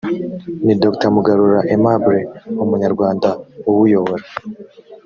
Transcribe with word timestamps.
ni 0.65 0.73
dr 0.83 1.09
mugarura 1.15 1.59
aimable 1.73 2.19
umunyarwanda 2.63 3.29
uwuyobora 3.69 4.25